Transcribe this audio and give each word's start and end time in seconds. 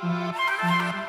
Música 0.00 1.07